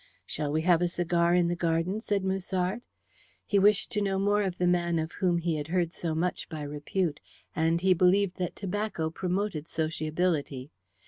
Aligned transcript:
"Shall 0.25 0.51
we 0.51 0.63
have 0.63 0.81
a 0.81 0.87
cigar 0.87 1.35
in 1.35 1.47
the 1.47 1.55
garden?" 1.55 1.99
said 1.99 2.23
Musard. 2.23 2.81
He 3.45 3.59
wished 3.59 3.91
to 3.91 4.01
know 4.01 4.17
more 4.17 4.41
of 4.41 4.57
the 4.57 4.65
man 4.65 4.97
of 4.97 5.11
whom 5.11 5.37
he 5.37 5.57
had 5.57 5.67
heard 5.67 5.93
so 5.93 6.15
much 6.15 6.49
by 6.49 6.63
repute, 6.63 7.19
and 7.55 7.81
he 7.81 7.93
believed 7.93 8.37
that 8.37 8.55
tobacco 8.55 9.11
promoted 9.11 9.67
sociability. 9.67 10.71